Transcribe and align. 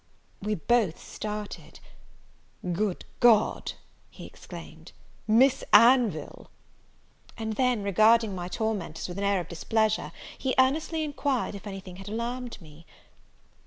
We 0.41 0.55
both 0.55 0.97
started; 0.99 1.79
"Good 2.71 3.05
God!" 3.19 3.73
he 4.09 4.25
exclaimed, 4.25 4.93
"Miss 5.27 5.63
Anville!" 5.71 6.49
and 7.37 7.53
then, 7.53 7.83
regarding 7.83 8.33
my 8.33 8.47
tormentors 8.47 9.07
with 9.07 9.19
an 9.19 9.23
air 9.23 9.39
of 9.39 9.47
displeasure, 9.47 10.11
he 10.35 10.55
earnestly 10.57 11.03
enquired, 11.03 11.53
if 11.53 11.67
any 11.67 11.81
thing 11.81 11.97
had 11.97 12.09
alarmed 12.09 12.59
me? 12.59 12.87